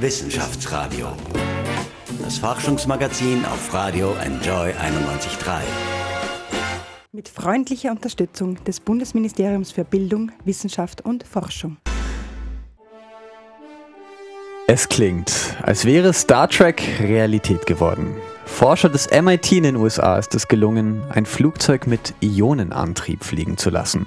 [0.00, 1.08] Wissenschaftsradio.
[2.22, 5.60] Das Forschungsmagazin auf Radio Enjoy 91.3.
[7.10, 11.78] Mit freundlicher Unterstützung des Bundesministeriums für Bildung, Wissenschaft und Forschung.
[14.68, 18.14] Es klingt, als wäre Star Trek Realität geworden.
[18.48, 23.70] Forscher des MIT in den USA ist es gelungen, ein Flugzeug mit Ionenantrieb fliegen zu
[23.70, 24.06] lassen.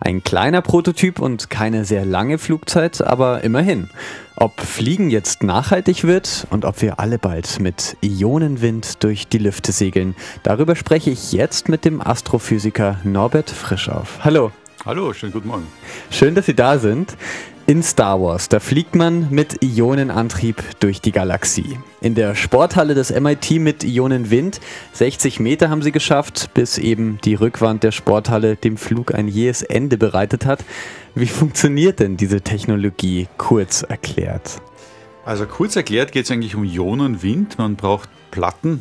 [0.00, 3.88] Ein kleiner Prototyp und keine sehr lange Flugzeit, aber immerhin.
[4.34, 9.72] Ob Fliegen jetzt nachhaltig wird und ob wir alle bald mit Ionenwind durch die Lüfte
[9.72, 14.18] segeln, darüber spreche ich jetzt mit dem Astrophysiker Norbert Frischauf.
[14.22, 14.52] Hallo.
[14.84, 15.66] Hallo, schönen guten Morgen.
[16.10, 17.16] Schön, dass Sie da sind.
[17.68, 21.80] In Star Wars, da fliegt man mit Ionenantrieb durch die Galaxie.
[22.00, 24.60] In der Sporthalle des MIT mit Ionenwind,
[24.92, 29.62] 60 Meter haben sie geschafft, bis eben die Rückwand der Sporthalle dem Flug ein jähes
[29.62, 30.64] Ende bereitet hat.
[31.16, 34.62] Wie funktioniert denn diese Technologie, kurz erklärt?
[35.24, 37.58] Also kurz erklärt geht es eigentlich um Ionenwind.
[37.58, 38.80] Man braucht Platten,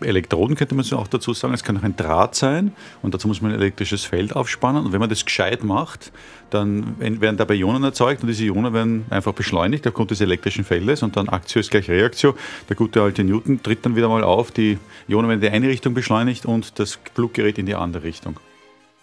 [0.00, 1.52] Elektroden könnte man so auch dazu sagen.
[1.54, 2.72] Es kann auch ein Draht sein
[3.02, 4.84] und dazu muss man ein elektrisches Feld aufspannen.
[4.84, 6.12] Und wenn man das gescheit macht,
[6.50, 11.02] dann werden dabei Ionen erzeugt und diese Ionen werden einfach beschleunigt aufgrund des elektrischen Feldes
[11.02, 12.36] und dann Aktio ist gleich Reaktio.
[12.68, 14.52] Der gute alte Newton tritt dann wieder mal auf.
[14.52, 18.38] Die Ionen werden in die eine Richtung beschleunigt und das Fluggerät in die andere Richtung.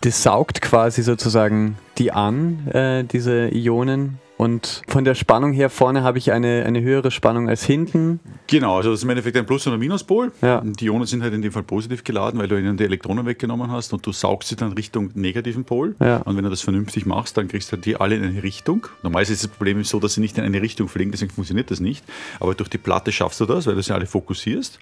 [0.02, 6.04] Das saugt quasi sozusagen die an, äh, diese Ionen, und von der Spannung her vorne
[6.04, 8.20] habe ich eine, eine höhere Spannung als hinten.
[8.48, 10.34] Genau, also das ist im Endeffekt ein Plus- und ein Minuspol.
[10.42, 10.62] Ja.
[10.66, 13.72] Die Ionen sind halt in dem Fall positiv geladen, weil du ihnen die Elektronen weggenommen
[13.72, 15.96] hast und du saugst sie dann Richtung negativen Pol.
[16.02, 16.18] Ja.
[16.18, 18.86] Und wenn du das vernünftig machst, dann kriegst du die alle in eine Richtung.
[19.02, 21.80] Normalerweise ist das Problem so, dass sie nicht in eine Richtung fliegen, deswegen funktioniert das
[21.80, 22.04] nicht.
[22.42, 24.78] Aber durch die Platte schaffst du das, weil du sie alle fokussierst.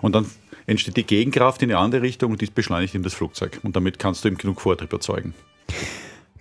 [0.00, 0.24] Und dann
[0.64, 3.60] entsteht die Gegenkraft in eine andere Richtung und die beschleunigt eben das Flugzeug.
[3.62, 5.34] Und damit kannst du eben genug Vortrieb erzeugen.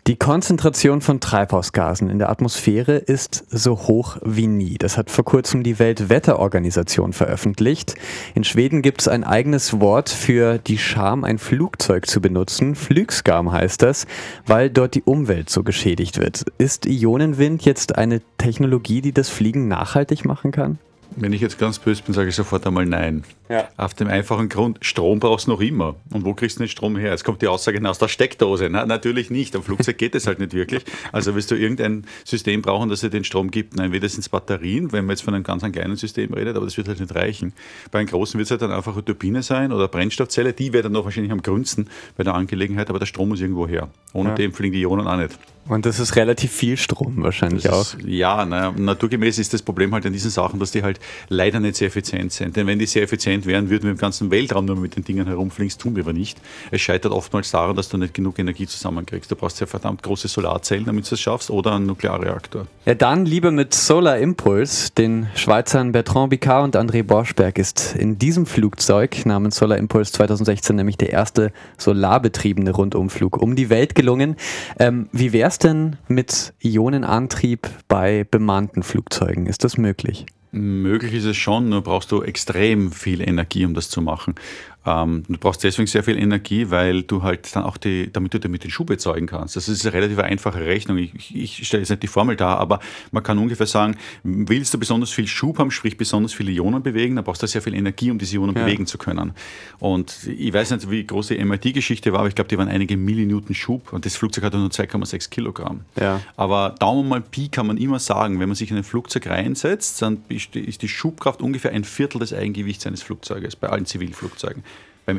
[0.07, 4.79] Die Konzentration von Treibhausgasen in der Atmosphäre ist so hoch wie nie.
[4.79, 7.93] Das hat vor kurzem die Weltwetterorganisation veröffentlicht.
[8.33, 12.73] In Schweden gibt es ein eigenes Wort für die Scham, ein Flugzeug zu benutzen.
[12.73, 14.07] Flugskam heißt das,
[14.47, 16.45] weil dort die Umwelt so geschädigt wird.
[16.57, 20.79] Ist Ionenwind jetzt eine Technologie, die das Fliegen nachhaltig machen kann?
[21.15, 23.23] Wenn ich jetzt ganz böse bin, sage ich sofort einmal nein.
[23.51, 23.67] Ja.
[23.75, 25.95] Auf dem einfachen Grund, Strom brauchst du noch immer.
[26.13, 27.11] Und wo kriegst du den Strom her?
[27.11, 28.69] Jetzt kommt die Aussage aus der Steckdose.
[28.71, 29.55] Na, natürlich nicht.
[29.55, 30.83] Am Flugzeug geht es halt nicht wirklich.
[31.11, 33.75] Also wirst du irgendein System brauchen, das dir den Strom gibt.
[33.75, 36.77] Nein, sind es Batterien, wenn man jetzt von einem ganz kleinen System redet, aber das
[36.77, 37.53] wird halt nicht reichen.
[37.91, 40.53] Bei einem großen wird es halt dann einfach eine Turbine sein oder Brennstoffzelle.
[40.53, 43.67] Die wäre dann noch wahrscheinlich am grünsten bei der Angelegenheit, aber der Strom muss irgendwo
[43.67, 43.89] her.
[44.13, 44.35] Ohne Ja.
[44.35, 45.37] dem fliegen die Ionen auch nicht.
[45.67, 47.99] Und das ist relativ viel Strom wahrscheinlich Das auch.
[47.99, 51.59] ist, ja, naja, naturgemäß ist das Problem halt an diesen Sachen, dass die halt leider
[51.59, 52.55] nicht sehr effizient sind.
[52.55, 55.27] Denn wenn die sehr effizient wären, würden wir im ganzen Weltraum nur mit den Dingen
[55.27, 55.69] herumfliegen.
[55.69, 56.39] Das tun wir aber nicht.
[56.71, 59.31] Es scheitert oftmals daran, dass du nicht genug Energie zusammenkriegst.
[59.31, 62.67] Du brauchst ja verdammt große Solarzellen, damit du das schaffst, oder einen Nuklearreaktor.
[62.85, 64.91] Ja, dann lieber mit Solar Impulse.
[64.97, 70.75] Den Schweizern Bertrand Picard und André Borschberg ist in diesem Flugzeug namens Solar Impulse 2016
[70.75, 74.35] nämlich der erste solarbetriebene Rundumflug um die Welt gelungen.
[74.79, 79.45] Ähm, wie wäre es denn mit Ionenantrieb bei bemannten Flugzeugen?
[79.45, 80.25] Ist das möglich?
[80.53, 84.35] Möglich ist es schon, nur brauchst du extrem viel Energie, um das zu machen.
[84.83, 88.39] Ähm, du brauchst deswegen sehr viel Energie, weil du halt dann auch die, damit du
[88.39, 89.55] damit den Schub erzeugen kannst.
[89.55, 90.97] Das ist eine relativ einfache Rechnung.
[90.97, 92.79] Ich, ich stelle jetzt nicht die Formel dar, aber
[93.11, 97.15] man kann ungefähr sagen, willst du besonders viel Schub haben, sprich besonders viele Ionen bewegen,
[97.15, 98.63] dann brauchst du sehr viel Energie, um diese Ionen Ja.
[98.63, 99.33] bewegen zu können.
[99.79, 102.97] Und ich weiß nicht, wie groß die MIT-Geschichte war, aber ich glaube, die waren einige
[102.97, 105.81] Millinewton Schub und das Flugzeug hatte nur 2,6 Kilogramm.
[105.99, 106.21] Ja.
[106.37, 110.01] Aber Daumen mal Pi kann man immer sagen, wenn man sich in ein Flugzeug reinsetzt,
[110.01, 113.85] dann ist die- ist die Schubkraft ungefähr ein Viertel des Eigengewichts eines Flugzeuges bei allen
[113.85, 114.63] Zivilflugzeugen.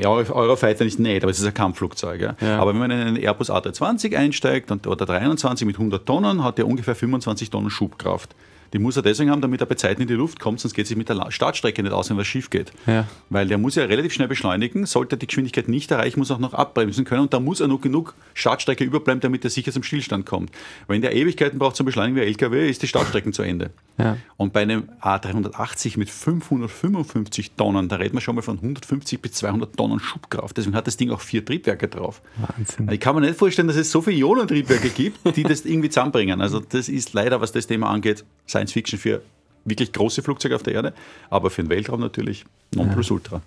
[0.00, 2.20] Beim Euro- Eurofighter nicht, nicht, aber es ist ein Kampfflugzeug.
[2.20, 2.36] Ja.
[2.41, 2.58] Ja.
[2.58, 6.58] Aber wenn man in einen Airbus A320 einsteigt und, oder 23 mit 100 Tonnen, hat
[6.58, 8.34] der ungefähr 25 Tonnen Schubkraft.
[8.72, 10.86] Die muss er deswegen haben, damit er bei Zeiten in die Luft kommt, sonst geht
[10.86, 12.72] sich mit der Startstrecke nicht aus, wenn was schief geht.
[12.86, 13.06] Ja.
[13.28, 16.36] Weil der muss ja relativ schnell beschleunigen, sollte er die Geschwindigkeit nicht erreichen, muss er
[16.36, 19.72] auch noch abbremsen können und da muss er noch genug Startstrecke überbleiben, damit er sicher
[19.72, 20.50] zum Stillstand kommt.
[20.88, 23.70] Wenn der Ewigkeiten braucht zum Beschleunigen wie ein LKW, ist die Startstrecke zu Ende.
[23.98, 24.16] Ja.
[24.36, 29.32] Und bei einem A380 mit 555 Tonnen, da reden wir schon mal von 150 bis
[29.32, 30.56] 200 Tonnen Schubkraft.
[30.56, 32.22] Deswegen hat das Ding auch vier Triebwerke drauf.
[32.36, 32.90] Wahnsinn.
[32.90, 36.40] Ich kann mir nicht vorstellen, dass es so viele Ionentriebwerke gibt, die das irgendwie zusammenbringen.
[36.40, 38.25] Also das ist leider, was das Thema angeht,
[38.62, 39.23] Science Fiction für
[39.64, 40.93] wirklich große Flugzeuge auf der Erde,
[41.31, 42.44] aber für den Weltraum natürlich
[42.75, 43.43] Nonplusultra.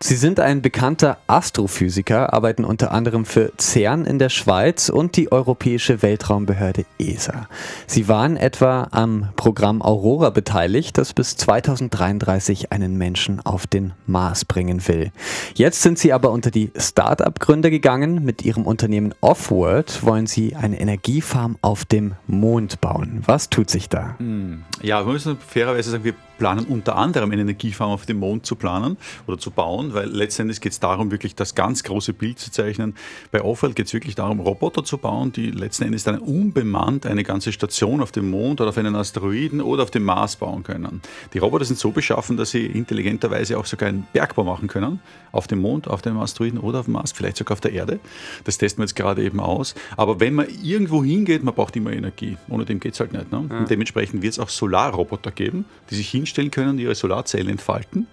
[0.00, 5.32] Sie sind ein bekannter Astrophysiker, arbeiten unter anderem für CERN in der Schweiz und die
[5.32, 7.48] Europäische Weltraumbehörde ESA.
[7.88, 14.44] Sie waren etwa am Programm Aurora beteiligt, das bis 2033 einen Menschen auf den Mars
[14.44, 15.10] bringen will.
[15.54, 18.24] Jetzt sind Sie aber unter die Start-up-Gründer gegangen.
[18.24, 23.22] Mit Ihrem Unternehmen Offworld wollen Sie eine Energiefarm auf dem Mond bauen.
[23.26, 24.14] Was tut sich da?
[24.18, 24.62] Hm.
[24.80, 28.56] Ja, wir müssen fairerweise sagen, wir planen unter anderem eine Energiefarm auf dem Mond zu
[28.56, 28.96] planen
[29.26, 32.94] oder zu bauen, weil letztendlich geht es darum, wirklich das ganz große Bild zu zeichnen.
[33.30, 37.24] Bei Offworld geht es wirklich darum, Roboter zu bauen, die letzten Endes dann unbemannt eine
[37.24, 41.02] ganze Station auf dem Mond oder auf einen Asteroiden oder auf dem Mars bauen können.
[41.34, 45.00] Die Roboter sind so beschaffen, dass sie intelligenterweise auch sogar einen Bergbau machen können,
[45.32, 48.00] auf dem Mond, auf dem Asteroiden oder auf dem Mars, vielleicht sogar auf der Erde.
[48.44, 49.74] Das testen wir jetzt gerade eben aus.
[49.96, 52.36] Aber wenn man irgendwo hingeht, man braucht immer Energie.
[52.48, 53.30] Ohne dem geht es halt nicht.
[53.30, 53.44] Ne?
[53.50, 53.58] Ja.
[53.58, 58.06] Und dementsprechend wird es auch Solarroboter geben, die sich hinstellen können und ihre Solarzellen entfalten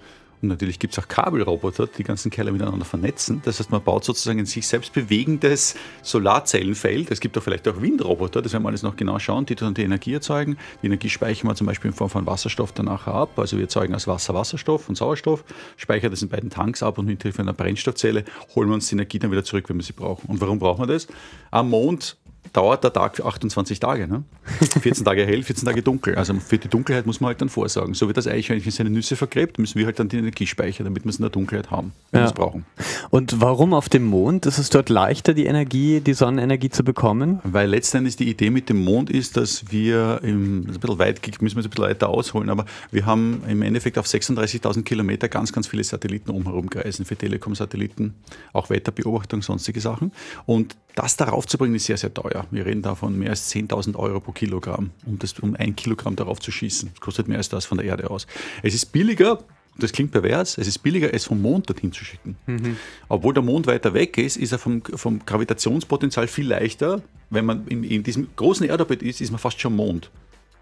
[0.46, 3.42] und natürlich gibt es auch Kabelroboter, die ganzen Kerle miteinander vernetzen.
[3.46, 7.10] Das heißt, man baut sozusagen ein sich selbst bewegendes Solarzellenfeld.
[7.10, 9.74] Es gibt auch vielleicht auch Windroboter, das werden wir alles noch genau schauen, die dann
[9.74, 10.58] die Energie erzeugen.
[10.82, 13.40] Die Energie speichern wir zum Beispiel in Form von Wasserstoff danach ab.
[13.40, 15.44] Also wir erzeugen aus Wasser Wasserstoff und Sauerstoff,
[15.78, 18.24] speichern das in beiden Tanks ab und mit Hilfe einer Brennstoffzelle
[18.54, 20.30] holen wir uns die Energie dann wieder zurück, wenn wir sie brauchen.
[20.30, 21.08] Und warum brauchen wir das?
[21.50, 22.18] Am Mond
[22.54, 24.08] dauert der Tag für 28 Tage.
[24.08, 24.24] Ne?
[24.82, 26.16] 14 Tage hell, 14 Tage dunkel.
[26.16, 27.94] Also für die Dunkelheit muss man halt dann vorsorgen.
[27.94, 31.04] So wie das Eichhörnchen seine Nüsse vergräbt, müssen wir halt dann die Energie speichern, damit
[31.04, 32.26] wir es in der Dunkelheit haben, wenn ja.
[32.26, 32.66] wir es brauchen.
[33.10, 34.46] Und warum auf dem Mond?
[34.46, 37.40] Ist es dort leichter, die Energie, die Sonnenenergie zu bekommen?
[37.44, 41.56] Weil letztendlich die Idee mit dem Mond ist, dass wir, im, ein bisschen weit, müssen
[41.56, 45.52] wir es ein bisschen weiter ausholen, aber wir haben im Endeffekt auf 36.000 Kilometer ganz,
[45.52, 48.14] ganz viele Satelliten umherum kreisen, für Telekom-Satelliten,
[48.54, 50.12] auch Wetterbeobachtung, sonstige Sachen.
[50.46, 52.35] Und das darauf zu bringen, ist sehr, sehr teuer.
[52.52, 56.16] Wir reden da von mehr als 10.000 Euro pro Kilogramm, um, das, um ein Kilogramm
[56.16, 56.90] darauf zu schießen.
[56.94, 58.28] Das kostet mehr als das von der Erde aus.
[58.64, 59.40] Es ist billiger,
[59.78, 62.38] das klingt pervers, es ist billiger, es vom Mond dorthin zu schicken.
[62.46, 62.78] Mhm.
[63.10, 67.02] Obwohl der Mond weiter weg ist, ist er vom, vom Gravitationspotenzial viel leichter.
[67.30, 70.12] Wenn man in, in diesem großen Erdorbit ist, ist man fast schon Mond.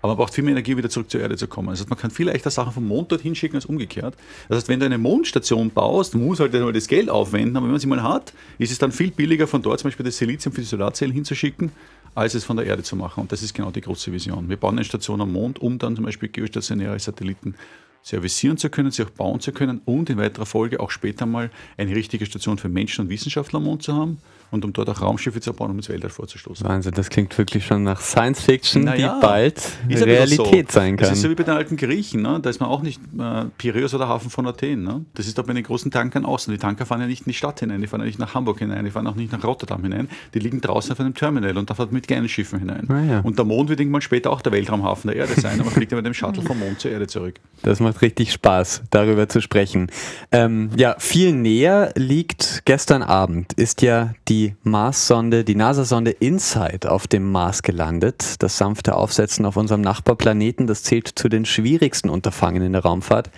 [0.04, 1.70] Aber man braucht viel mehr Energie, wieder zurück zur Erde zu kommen.
[1.70, 4.16] Das heißt, man kann viel leichter Sachen vom Mond dorthin schicken als umgekehrt.
[4.50, 7.72] Das heißt, wenn du eine Mondstation baust, muss halt mal das Geld aufwenden, aber wenn
[7.72, 10.54] man sie mal hat, ist es dann viel billiger, von dort zum Beispiel das Silizium
[10.54, 11.72] für die Solarzellen hinzuschicken,
[12.16, 13.22] als es von der Erde zu machen.
[13.22, 14.50] Und das ist genau die große Vision.
[14.50, 17.56] Wir bauen eine Station am Mond, um dann zum Beispiel geostationäre Satelliten
[18.04, 21.50] servicieren zu können, sie auch bauen zu können und in weiterer Folge auch später mal
[21.78, 24.20] eine richtige Station für Menschen und Wissenschaftler am Mond zu haben
[24.54, 26.68] und um dort auch Raumschiffe zu bauen, um ins Weltall vorzustoßen.
[26.68, 30.80] Wahnsinn, das klingt wirklich schon nach Science Fiction, naja, die bald Realität so.
[30.80, 31.10] sein kann.
[31.10, 32.40] Das ist so wie bei den alten Griechen, ne?
[32.40, 34.84] da ist man auch nicht äh, Piräus oder Hafen von Athen.
[34.84, 35.06] Ne?
[35.16, 36.52] Das ist doch bei den großen Tankern so.
[36.52, 38.60] Die Tanker fahren ja nicht in die Stadt hinein, die fahren ja nicht nach Hamburg
[38.60, 41.70] hinein, die fahren auch nicht nach Rotterdam hinein, die liegen draußen auf einem Terminal und
[41.70, 42.88] da fährt mit kleinen Schiffen hinein.
[42.90, 43.20] Ah, ja.
[43.22, 45.92] Und der Mond wird irgendwann später auch der Weltraumhafen der Erde sein, aber man fliegt
[45.92, 47.40] ja mit dem Shuttle vom Mond zur Erde zurück.
[47.64, 49.88] Das macht richtig Spaß, darüber zu sprechen.
[50.32, 56.86] Ähm, ja, viel näher liegt gestern Abend, ist ja die Mars-Sonde Sonde, die NASA-Sonde InSight
[56.86, 58.36] auf dem Mars gelandet.
[58.40, 63.30] Das sanfte Aufsetzen auf unserem Nachbarplaneten, das zählt zu den schwierigsten Unterfangen in der Raumfahrt.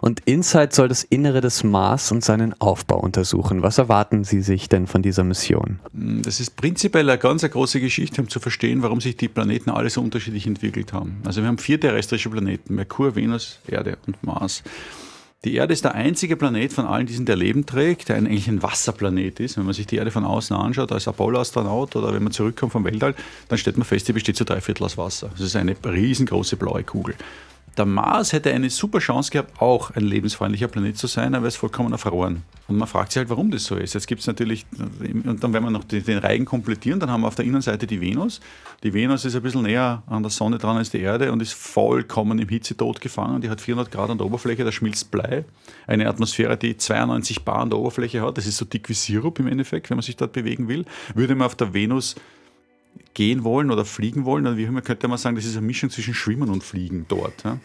[0.00, 3.62] Und InSight soll das Innere des Mars und seinen Aufbau untersuchen.
[3.62, 5.80] Was erwarten Sie sich denn von dieser Mission?
[5.92, 9.90] Das ist prinzipiell eine ganz große Geschichte, um zu verstehen, warum sich die Planeten alle
[9.90, 11.22] so unterschiedlich entwickelt haben.
[11.24, 14.62] Also wir haben vier terrestrische Planeten, Merkur, Venus, Erde und Mars.
[15.44, 18.62] Die Erde ist der einzige Planet von allen diesen, der Leben trägt, der eigentlich ein
[18.62, 19.56] Wasserplanet ist.
[19.56, 22.84] Wenn man sich die Erde von außen anschaut, als Apollo-Astronaut oder wenn man zurückkommt vom
[22.84, 23.16] Weltall,
[23.48, 25.30] dann stellt man fest, sie besteht zu drei Viertel aus Wasser.
[25.32, 27.16] Das ist eine riesengroße blaue Kugel.
[27.78, 31.48] Der Mars hätte eine super Chance gehabt, auch ein lebensfreundlicher Planet zu sein, aber er
[31.48, 32.42] ist vollkommen erfroren.
[32.68, 33.94] Und man fragt sich halt, warum das so ist.
[33.94, 34.66] Jetzt gibt es natürlich,
[35.00, 38.00] und dann, wenn wir noch den Reigen komplettieren, dann haben wir auf der Innenseite die
[38.00, 38.40] Venus.
[38.82, 41.54] Die Venus ist ein bisschen näher an der Sonne dran als die Erde und ist
[41.54, 43.40] vollkommen im Hitzetod gefangen.
[43.40, 45.44] Die hat 400 Grad an der Oberfläche, da schmilzt Blei.
[45.86, 48.36] Eine Atmosphäre, die 92 Bar an der Oberfläche hat.
[48.36, 50.84] Das ist so dick wie Sirup im Endeffekt, wenn man sich dort bewegen will.
[51.14, 52.16] Würde man auf der Venus
[53.14, 55.90] gehen wollen oder fliegen wollen, dann wie immer könnte man sagen, das ist eine Mischung
[55.90, 57.44] zwischen Schwimmen und Fliegen dort.
[57.44, 57.58] Ja.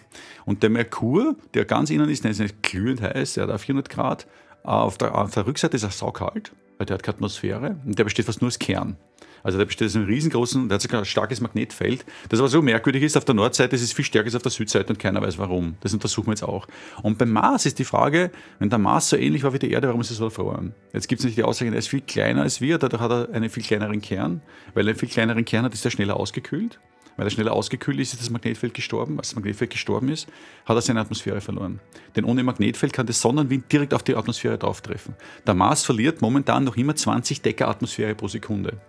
[0.45, 3.61] Und der Merkur, der ganz innen ist, der ist nicht glühend heiß, der hat auf
[3.61, 4.27] 400 Grad.
[4.63, 8.03] Auf der, auf der Rückseite ist er saukalt, weil der hat keine Atmosphäre und der
[8.03, 8.97] besteht fast nur aus Kern.
[9.47, 12.05] Also der besteht einem riesengroßen, der hat sogar ein starkes Magnetfeld.
[12.27, 14.51] Das aber so merkwürdig ist, auf der Nordseite ist es viel stärker als auf der
[14.51, 15.75] Südseite und keiner weiß warum.
[15.79, 16.67] Das untersuchen wir jetzt auch.
[17.01, 19.87] Und beim Mars ist die Frage, wenn der Mars so ähnlich war wie die Erde,
[19.87, 20.75] warum ist es so verloren?
[20.91, 23.33] Jetzt gibt es nicht die Aussage, er ist viel kleiner als wir, dadurch hat er
[23.33, 24.41] einen viel kleineren Kern.
[24.73, 26.77] Weil er einen viel kleineren Kern hat, ist er schneller ausgekühlt.
[27.15, 29.17] Weil er schneller ausgekühlt ist, ist das Magnetfeld gestorben.
[29.17, 30.27] Als das Magnetfeld gestorben ist,
[30.65, 31.79] hat er seine Atmosphäre verloren.
[32.17, 35.15] Denn ohne Magnetfeld kann der Sonnenwind direkt auf die Atmosphäre drauftreffen.
[35.47, 38.81] Der Mars verliert momentan noch immer 20 Decker Atmosphäre pro Sekunde.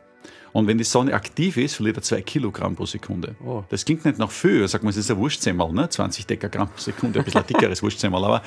[0.52, 3.34] Und wenn die Sonne aktiv ist, verliert er 2 Kilogramm pro Sekunde.
[3.44, 3.64] Oh.
[3.68, 4.66] Das klingt nicht nach viel.
[4.66, 5.88] Sagt man, es ist ein Wurstsemmel, ne?
[5.88, 8.24] 20 Dekagramm pro Sekunde, ein bisschen ein dickeres Wurstsemmel.
[8.24, 8.42] Aber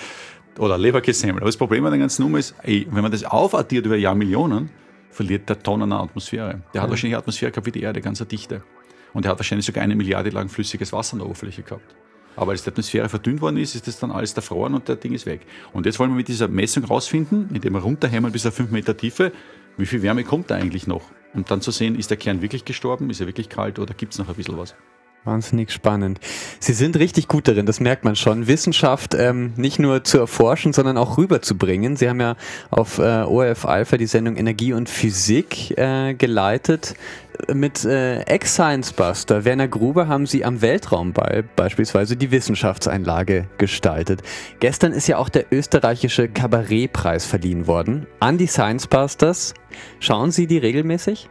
[0.58, 1.38] oder Leberkässemmel.
[1.38, 4.70] Aber das Problem an der ganzen Nummer ist, ey, wenn man das aufaddiert über Jahrmillionen,
[5.10, 6.62] verliert der Tonnen an Atmosphäre.
[6.74, 6.90] Der hat Ja.
[6.90, 8.64] wahrscheinlich Atmosphäre gehabt wie die Erde, ganz eine Dichte.
[9.14, 11.96] Und er hat wahrscheinlich sogar eine Milliarde lang flüssiges Wasser an der Oberfläche gehabt.
[12.36, 15.14] Aber als die Atmosphäre verdünnt worden ist, ist das dann alles erfroren und der Ding
[15.14, 15.42] ist weg.
[15.74, 18.96] Und jetzt wollen wir mit dieser Messung rausfinden, indem wir runterhämmern bis auf 5 Meter
[18.96, 19.34] Tiefe,
[19.78, 21.04] wie viel Wärme kommt da eigentlich noch?
[21.34, 24.14] Und dann zu sehen, ist der Kern wirklich gestorben, ist er wirklich kalt oder gibt
[24.14, 24.76] es noch ein bisschen was?
[25.24, 26.20] Wahnsinnig spannend.
[26.60, 28.48] Sie sind richtig gut darin, das merkt man schon.
[28.48, 31.96] Wissenschaft ähm, nicht nur zu erforschen, sondern auch rüberzubringen.
[31.96, 32.36] Sie haben ja
[32.72, 36.96] auf äh, ORF Alpha die Sendung Energie und Physik äh, geleitet.
[37.54, 44.24] Mit äh, Ex-Science Buster Werner Gruber haben Sie am Weltraumball beispielsweise die Wissenschaftseinlage gestaltet.
[44.60, 49.54] Gestern ist ja auch der österreichische Kabarettpreis verliehen worden an die Science Busters.
[50.00, 51.30] Schauen Sie die regelmäßig?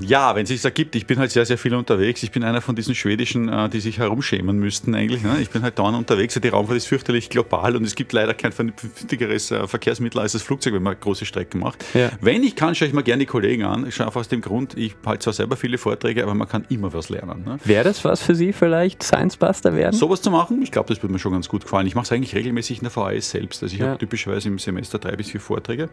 [0.00, 0.94] Ja, wenn es sich ergibt.
[0.94, 2.22] Ich bin halt sehr, sehr viel unterwegs.
[2.22, 5.22] Ich bin einer von diesen Schwedischen, äh, die sich herumschämen müssten eigentlich.
[5.22, 5.38] Ne?
[5.40, 6.38] Ich bin halt dauernd unterwegs.
[6.42, 10.42] Die Raumfahrt ist fürchterlich global und es gibt leider kein vernünftigeres äh, Verkehrsmittel als das
[10.42, 11.84] Flugzeug, wenn man große Strecken macht.
[11.94, 12.10] Ja.
[12.20, 13.86] Wenn ich kann, schaue ich mir gerne die Kollegen an.
[13.86, 16.64] Ich schaue einfach aus dem Grund, ich halte zwar selber viele Vorträge, aber man kann
[16.68, 17.44] immer was lernen.
[17.44, 17.58] Ne?
[17.64, 19.94] Wäre das was für Sie vielleicht, Science Buster werden?
[19.96, 21.86] Sowas zu machen, ich glaube, das würde mir schon ganz gut gefallen.
[21.86, 23.62] Ich mache es eigentlich regelmäßig in der VHS selbst.
[23.62, 23.88] Also ich Ja.
[23.88, 25.88] habe typischerweise im Semester drei bis vier Vorträge.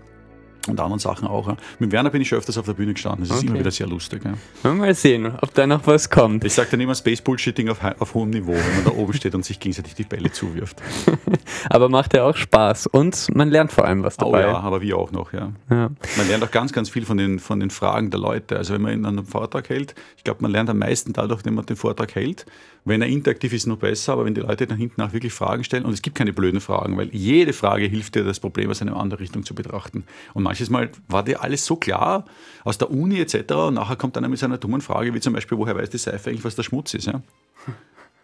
[0.70, 1.56] Und anderen Sachen auch.
[1.80, 3.22] Mit Werner bin ich schon öfters auf der Bühne gestanden.
[3.22, 3.48] Das ist Okay.
[3.48, 4.22] immer wieder sehr lustig.
[4.64, 4.74] Ja.
[4.74, 6.44] Mal sehen, ob da noch was kommt.
[6.44, 9.34] Ich sage dann immer Space Bullshitting auf, auf hohem Niveau, wenn man da oben steht
[9.36, 10.82] und sich gegenseitig die Bälle zuwirft.
[11.70, 14.42] Aber macht ja auch Spaß und man lernt vor allem was Oh dabei.
[14.42, 15.52] ja, aber wir auch noch, ja.
[15.70, 15.90] Ja.
[16.18, 18.58] Man lernt auch ganz, ganz viel von den, von den Fragen der Leute.
[18.58, 21.54] Also wenn man in einem Vortrag hält, ich glaube, man lernt am meisten dadurch, wenn
[21.54, 22.46] man den Vortrag hält.
[22.86, 25.64] Wenn er interaktiv ist, noch besser, aber wenn die Leute dann hinten auch wirklich Fragen
[25.66, 28.82] stellen, und es gibt keine blöden Fragen, weil jede Frage hilft dir, das Problem aus
[28.82, 30.06] einer anderen Richtung zu betrachten.
[30.34, 32.26] Und manches Mal war dir alles so klar
[32.64, 33.54] aus der Uni etc.
[33.54, 36.30] Und nachher kommt einer mit seiner dummen Frage, wie zum Beispiel, woher weiß die Seife
[36.30, 37.08] eigentlich, was der Schmutz ist?
[37.08, 37.22] Ja?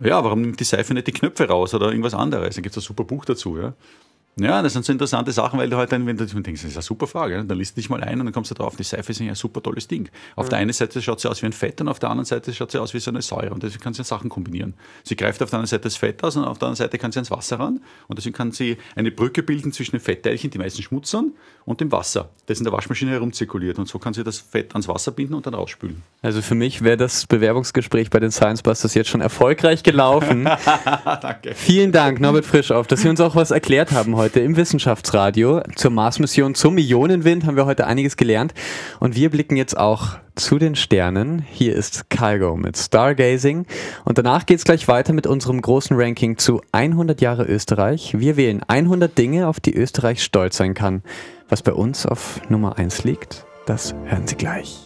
[0.01, 2.55] Ja, warum nimmt die Seife nicht die Knöpfe raus oder irgendwas anderes?
[2.55, 3.57] Da gibt es ein super Buch dazu.
[3.57, 3.75] Ja?
[4.37, 6.75] Ja, das sind so interessante Sachen, weil du halt dann, wenn du denkst, das ist
[6.75, 8.83] eine super Frage, dann liest du dich mal ein und dann kommst du drauf, die
[8.83, 10.09] Seife ist ja ein super tolles Ding.
[10.35, 12.53] Auf der einen Seite schaut sie aus wie ein Fett und auf der anderen Seite
[12.53, 14.73] schaut sie aus wie so eine Säure und deswegen kann sie Sachen kombinieren.
[15.03, 17.13] Sie greift auf der einen Seite das Fett aus und auf der anderen Seite kann
[17.13, 20.57] sie ans Wasser ran und deswegen kann sie eine Brücke bilden zwischen den Fettteilchen, die
[20.57, 21.31] meisten schmutzern,
[21.63, 24.87] und dem Wasser, das in der Waschmaschine herumzirkuliert und so kann sie das Fett ans
[24.87, 26.03] Wasser binden und dann rausspülen.
[26.21, 30.43] Also für mich wäre das Bewerbungsgespräch bei den Science Busters jetzt schon erfolgreich gelaufen.
[31.21, 31.55] Danke.
[31.55, 35.61] Vielen Dank, Norbert Frischauf, dass Sie uns auch was erklärt haben heute im Wissenschaftsradio.
[35.75, 38.53] Zur Mars-Mission zum Ionenwind haben wir heute einiges gelernt.
[38.99, 41.45] Und wir blicken jetzt auch zu den Sternen.
[41.51, 43.65] Hier ist Kygo mit Stargazing.
[44.03, 48.15] Und danach geht's gleich weiter mit unserem großen Ranking zu 100 Jahre Österreich.
[48.17, 51.03] Wir wählen 100 Dinge, auf die Österreich stolz sein kann.
[51.47, 54.85] Was bei uns auf Nummer 1 liegt, das hören Sie gleich.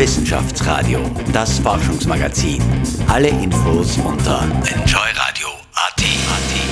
[0.00, 0.98] Wissenschaftsradio,
[1.32, 2.62] das Forschungsmagazin.
[3.06, 6.69] Alle Infos unter enjoyradio.at.